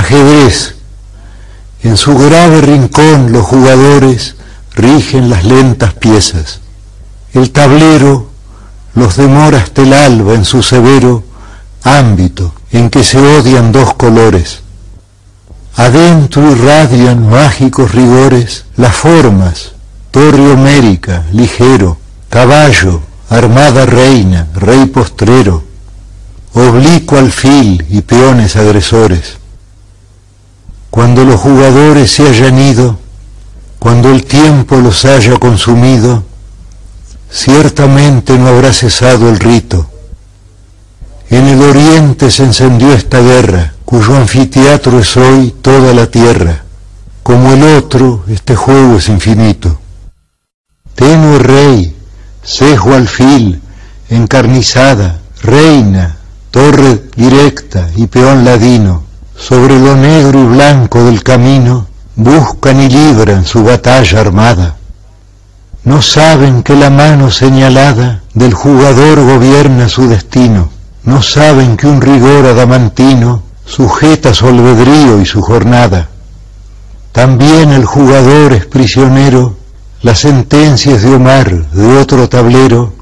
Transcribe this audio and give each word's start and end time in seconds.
Ajedrez. 0.00 0.76
En 1.82 1.98
su 1.98 2.16
grave 2.16 2.62
rincón 2.62 3.32
los 3.32 3.44
jugadores 3.44 4.34
rigen 4.74 5.28
las 5.28 5.44
lentas 5.44 5.92
piezas. 5.92 6.60
El 7.34 7.50
tablero 7.50 8.30
los 8.94 9.16
demora 9.16 9.58
hasta 9.58 9.82
el 9.82 9.92
alba 9.92 10.34
en 10.34 10.46
su 10.46 10.62
severo 10.62 11.22
ámbito 11.82 12.54
en 12.72 12.88
que 12.88 13.04
se 13.04 13.18
odian 13.18 13.72
dos 13.72 13.92
colores. 13.94 14.60
Adentro 15.76 16.50
irradian 16.50 17.28
mágicos 17.28 17.92
rigores 17.92 18.64
las 18.76 18.96
formas, 18.96 19.72
torre 20.10 20.52
homérica, 20.52 21.24
ligero, 21.32 21.98
caballo, 22.30 23.02
armada 23.28 23.84
reina, 23.84 24.46
rey 24.54 24.86
postrero, 24.86 25.62
oblicuo 26.54 27.18
alfil 27.18 27.84
y 27.90 28.00
peones 28.00 28.56
agresores. 28.56 29.39
Cuando 30.90 31.24
los 31.24 31.40
jugadores 31.40 32.10
se 32.10 32.28
hayan 32.28 32.58
ido, 32.58 32.98
cuando 33.78 34.10
el 34.10 34.24
tiempo 34.24 34.76
los 34.76 35.04
haya 35.04 35.38
consumido, 35.38 36.24
ciertamente 37.30 38.36
no 38.36 38.48
habrá 38.48 38.72
cesado 38.72 39.28
el 39.28 39.38
rito. 39.38 39.88
En 41.30 41.46
el 41.46 41.62
oriente 41.62 42.30
se 42.30 42.42
encendió 42.42 42.92
esta 42.92 43.20
guerra, 43.20 43.74
cuyo 43.84 44.16
anfiteatro 44.16 44.98
es 44.98 45.16
hoy 45.16 45.54
toda 45.62 45.94
la 45.94 46.06
tierra. 46.06 46.64
Como 47.22 47.52
el 47.52 47.62
otro, 47.76 48.24
este 48.28 48.56
juego 48.56 48.96
es 48.96 49.08
infinito. 49.08 49.78
Tenue 50.96 51.38
rey, 51.38 51.96
cejo 52.44 52.92
alfil, 52.94 53.62
encarnizada, 54.08 55.20
reina, 55.40 56.16
torre 56.50 57.04
directa 57.14 57.88
y 57.94 58.08
peón 58.08 58.44
ladino, 58.44 59.04
sobre 59.40 59.78
lo 59.78 59.96
negro 59.96 60.38
y 60.38 60.44
blanco 60.44 61.02
del 61.02 61.22
camino, 61.22 61.86
buscan 62.14 62.80
y 62.80 62.88
libran 62.88 63.46
su 63.46 63.64
batalla 63.64 64.20
armada. 64.20 64.76
No 65.82 66.02
saben 66.02 66.62
que 66.62 66.76
la 66.76 66.90
mano 66.90 67.30
señalada 67.30 68.22
del 68.34 68.52
jugador 68.52 69.24
gobierna 69.24 69.88
su 69.88 70.06
destino, 70.08 70.68
no 71.04 71.22
saben 71.22 71.78
que 71.78 71.86
un 71.86 72.02
rigor 72.02 72.44
adamantino 72.44 73.42
sujeta 73.64 74.34
su 74.34 74.46
albedrío 74.46 75.20
y 75.22 75.26
su 75.26 75.40
jornada. 75.40 76.10
También 77.12 77.72
el 77.72 77.86
jugador 77.86 78.52
es 78.52 78.66
prisionero, 78.66 79.56
las 80.02 80.18
sentencias 80.18 81.02
de 81.02 81.14
Omar 81.14 81.70
de 81.70 81.98
otro 81.98 82.28
tablero, 82.28 82.92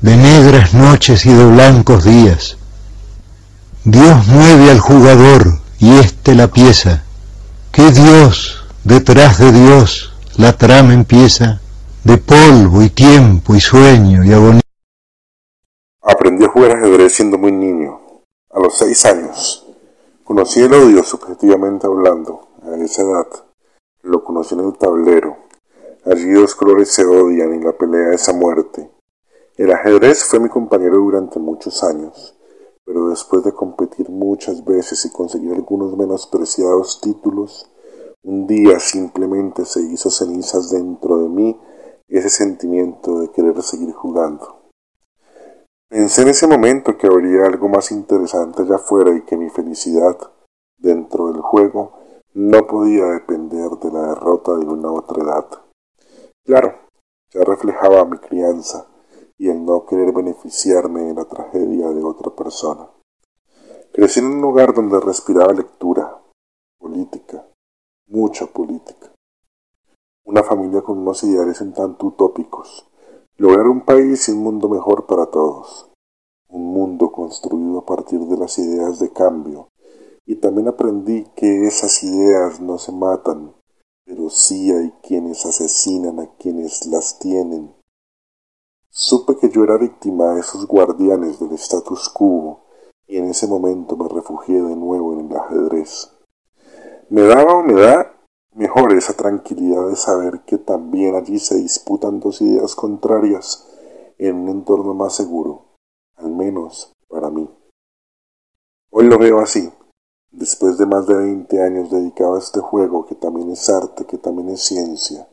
de 0.00 0.16
negras 0.16 0.72
noches 0.72 1.26
y 1.26 1.32
de 1.32 1.44
blancos 1.44 2.04
días. 2.04 2.57
Dios 3.90 4.26
mueve 4.26 4.70
al 4.70 4.80
jugador 4.80 5.44
y 5.78 5.98
éste 5.98 6.34
la 6.34 6.48
pieza. 6.48 7.04
¿Qué 7.72 7.90
Dios 7.90 8.62
detrás 8.84 9.38
de 9.38 9.50
Dios 9.50 10.12
la 10.36 10.52
trama 10.52 10.92
empieza? 10.92 11.62
De 12.04 12.18
polvo 12.18 12.82
y 12.82 12.90
tiempo 12.90 13.54
y 13.54 13.60
sueño 13.60 14.22
y 14.24 14.32
agonía. 14.34 14.60
Aprendí 16.02 16.44
a 16.44 16.50
jugar 16.50 16.72
ajedrez 16.72 17.14
siendo 17.14 17.38
muy 17.38 17.50
niño, 17.50 17.98
a 18.50 18.60
los 18.60 18.76
seis 18.76 19.06
años. 19.06 19.66
Conocí 20.22 20.60
el 20.60 20.74
odio 20.74 21.02
subjetivamente 21.02 21.86
hablando, 21.86 22.46
a 22.62 22.76
esa 22.84 23.00
edad. 23.00 23.26
Lo 24.02 24.22
conocí 24.22 24.54
en 24.54 24.66
el 24.66 24.76
tablero. 24.76 25.38
Allí 26.04 26.30
dos 26.32 26.54
colores 26.54 26.92
se 26.92 27.06
odian 27.06 27.54
y 27.54 27.64
la 27.64 27.72
pelea 27.72 28.12
es 28.12 28.28
a 28.28 28.34
muerte. 28.34 28.90
El 29.56 29.72
ajedrez 29.72 30.24
fue 30.24 30.40
mi 30.40 30.50
compañero 30.50 30.98
durante 30.98 31.38
muchos 31.38 31.82
años 31.82 32.34
pero 32.88 33.10
después 33.10 33.44
de 33.44 33.52
competir 33.52 34.08
muchas 34.08 34.64
veces 34.64 35.04
y 35.04 35.12
conseguir 35.12 35.52
algunos 35.52 35.94
menospreciados 35.94 37.02
títulos, 37.02 37.70
un 38.22 38.46
día 38.46 38.80
simplemente 38.80 39.66
se 39.66 39.82
hizo 39.82 40.10
cenizas 40.10 40.70
dentro 40.70 41.18
de 41.18 41.28
mí 41.28 41.60
ese 42.08 42.30
sentimiento 42.30 43.20
de 43.20 43.30
querer 43.30 43.60
seguir 43.60 43.92
jugando. 43.92 44.70
Pensé 45.90 46.22
en 46.22 46.28
ese 46.28 46.46
momento 46.46 46.96
que 46.96 47.08
habría 47.08 47.44
algo 47.44 47.68
más 47.68 47.92
interesante 47.92 48.62
allá 48.62 48.76
afuera 48.76 49.14
y 49.14 49.20
que 49.20 49.36
mi 49.36 49.50
felicidad 49.50 50.16
dentro 50.78 51.30
del 51.30 51.42
juego 51.42 51.92
no 52.32 52.66
podía 52.66 53.04
depender 53.04 53.68
de 53.82 53.92
la 53.92 54.14
derrota 54.14 54.56
de 54.56 54.64
una 54.64 54.90
otra 54.90 55.22
edad. 55.22 55.46
Claro, 56.42 56.72
ya 57.34 57.42
reflejaba 57.44 58.06
mi 58.06 58.16
crianza, 58.16 58.86
y 59.38 59.48
el 59.48 59.64
no 59.64 59.86
querer 59.86 60.12
beneficiarme 60.12 61.02
de 61.02 61.14
la 61.14 61.24
tragedia 61.24 61.88
de 61.90 62.02
otra 62.02 62.34
persona. 62.34 62.90
Crecí 63.92 64.18
en 64.18 64.26
un 64.26 64.40
lugar 64.42 64.74
donde 64.74 65.00
respiraba 65.00 65.52
lectura, 65.52 66.20
política, 66.78 67.46
mucha 68.08 68.46
política. 68.46 69.12
Una 70.24 70.42
familia 70.42 70.82
con 70.82 70.98
unos 70.98 71.22
ideales 71.22 71.60
en 71.60 71.72
tanto 71.72 72.08
utópicos. 72.08 72.86
Lograr 73.36 73.68
un 73.68 73.84
país 73.84 74.28
y 74.28 74.32
un 74.32 74.38
mundo 74.38 74.68
mejor 74.68 75.06
para 75.06 75.26
todos. 75.26 75.88
Un 76.48 76.72
mundo 76.72 77.12
construido 77.12 77.78
a 77.78 77.86
partir 77.86 78.20
de 78.20 78.36
las 78.36 78.58
ideas 78.58 78.98
de 78.98 79.12
cambio. 79.12 79.68
Y 80.26 80.36
también 80.36 80.68
aprendí 80.68 81.24
que 81.36 81.66
esas 81.66 82.02
ideas 82.02 82.60
no 82.60 82.76
se 82.76 82.92
matan, 82.92 83.54
pero 84.04 84.28
sí 84.28 84.70
hay 84.72 84.92
quienes 85.02 85.46
asesinan 85.46 86.20
a 86.20 86.26
quienes 86.36 86.86
las 86.86 87.18
tienen 87.18 87.77
Supe 89.00 89.36
que 89.36 89.48
yo 89.48 89.62
era 89.62 89.76
víctima 89.76 90.34
de 90.34 90.40
esos 90.40 90.66
guardianes 90.66 91.38
del 91.38 91.52
status 91.52 92.08
quo 92.08 92.64
y 93.06 93.18
en 93.18 93.26
ese 93.26 93.46
momento 93.46 93.96
me 93.96 94.08
refugié 94.08 94.60
de 94.60 94.74
nuevo 94.74 95.12
en 95.12 95.30
el 95.30 95.36
ajedrez. 95.36 96.10
Me 97.08 97.22
daba 97.22 97.60
o 97.60 97.62
me 97.62 97.74
da 97.74 98.12
mejor 98.56 98.92
esa 98.94 99.12
tranquilidad 99.12 99.86
de 99.86 99.94
saber 99.94 100.40
que 100.40 100.58
también 100.58 101.14
allí 101.14 101.38
se 101.38 101.54
disputan 101.54 102.18
dos 102.18 102.42
ideas 102.42 102.74
contrarias 102.74 103.68
en 104.18 104.34
un 104.34 104.48
entorno 104.48 104.94
más 104.94 105.14
seguro, 105.14 105.76
al 106.16 106.32
menos 106.32 106.92
para 107.06 107.30
mí. 107.30 107.48
Hoy 108.90 109.06
lo 109.06 109.16
veo 109.16 109.38
así, 109.38 109.72
después 110.32 110.76
de 110.76 110.86
más 110.86 111.06
de 111.06 111.14
20 111.14 111.62
años 111.62 111.92
dedicado 111.92 112.34
a 112.34 112.40
este 112.40 112.58
juego 112.58 113.06
que 113.06 113.14
también 113.14 113.48
es 113.52 113.68
arte, 113.70 114.06
que 114.06 114.18
también 114.18 114.48
es 114.48 114.60
ciencia 114.60 115.28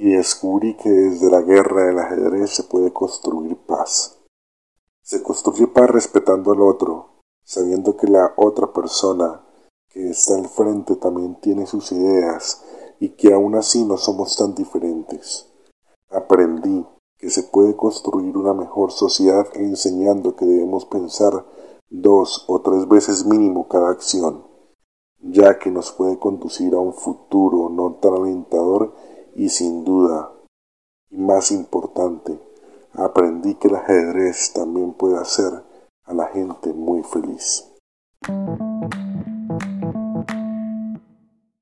y 0.00 0.14
descubrí 0.14 0.74
que 0.76 0.88
desde 0.88 1.30
la 1.30 1.42
guerra 1.42 1.84
del 1.84 1.98
ajedrez 1.98 2.50
se 2.50 2.62
puede 2.62 2.90
construir 2.90 3.54
paz. 3.58 4.18
Se 5.02 5.22
construye 5.22 5.66
paz 5.66 5.90
respetando 5.90 6.52
al 6.52 6.62
otro, 6.62 7.20
sabiendo 7.44 7.98
que 7.98 8.06
la 8.06 8.32
otra 8.36 8.72
persona 8.72 9.42
que 9.90 10.08
está 10.08 10.36
al 10.36 10.48
frente 10.48 10.96
también 10.96 11.38
tiene 11.42 11.66
sus 11.66 11.92
ideas 11.92 12.64
y 12.98 13.10
que 13.10 13.34
aún 13.34 13.56
así 13.56 13.84
no 13.84 13.98
somos 13.98 14.36
tan 14.36 14.54
diferentes. 14.54 15.50
Aprendí 16.08 16.86
que 17.18 17.28
se 17.28 17.42
puede 17.42 17.76
construir 17.76 18.38
una 18.38 18.54
mejor 18.54 18.92
sociedad 18.92 19.48
enseñando 19.52 20.34
que 20.34 20.46
debemos 20.46 20.86
pensar 20.86 21.44
dos 21.90 22.46
o 22.48 22.62
tres 22.62 22.88
veces 22.88 23.26
mínimo 23.26 23.68
cada 23.68 23.90
acción, 23.90 24.46
ya 25.18 25.58
que 25.58 25.70
nos 25.70 25.92
puede 25.92 26.18
conducir 26.18 26.72
a 26.72 26.78
un 26.78 26.94
futuro 26.94 27.68
no 27.68 27.98
tan 28.00 28.14
alentador 28.14 28.94
y 29.34 29.48
sin 29.48 29.84
duda, 29.84 30.32
y 31.10 31.18
más 31.18 31.50
importante, 31.50 32.38
aprendí 32.92 33.54
que 33.54 33.68
el 33.68 33.76
ajedrez 33.76 34.52
también 34.52 34.92
puede 34.92 35.18
hacer 35.18 35.64
a 36.04 36.14
la 36.14 36.26
gente 36.28 36.72
muy 36.72 37.02
feliz. 37.02 37.66